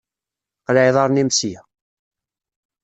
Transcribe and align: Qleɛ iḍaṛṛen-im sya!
Qleɛ 0.65 0.83
iḍaṛṛen-im 0.89 1.29
sya! 1.37 1.61